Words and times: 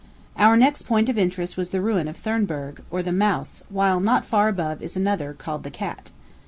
Our 0.35 0.57
next 0.57 0.81
point 0.87 1.09
of 1.09 1.17
interest 1.19 1.57
was 1.57 1.69
the 1.69 1.79
ruin 1.79 2.07
of 2.07 2.17
Thurnberg, 2.17 2.79
or 2.89 3.03
the 3.03 3.11
Mouse; 3.11 3.61
while 3.69 3.99
not 3.99 4.25
far 4.25 4.47
above 4.49 4.81
is 4.81 4.97
another, 4.97 5.31
called 5.33 5.61
the 5.61 5.69
Cat. 5.69 6.09